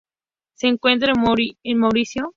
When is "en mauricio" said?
1.63-2.29